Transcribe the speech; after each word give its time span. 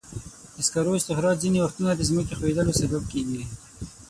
د 0.55 0.57
سکرو 0.67 0.97
استخراج 0.99 1.35
ځینې 1.43 1.59
وختونه 1.61 1.91
د 1.95 2.01
ځمکې 2.09 2.37
ښویېدلو 2.39 2.77
سبب 2.81 3.03
کېږي. 3.11 3.41